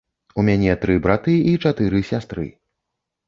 [0.43, 2.47] У мяне тры браты і чатыры сястры.